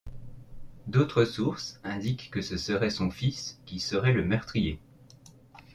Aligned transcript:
D'autres 0.87 1.25
sources 1.25 1.79
indiquent 1.83 2.31
que 2.31 2.41
ce 2.41 2.57
serait 2.57 2.89
son 2.89 3.11
fils 3.11 3.59
qui 3.67 3.79
serait 3.79 4.13
le 4.13 4.25
meurtrier. 4.25 4.79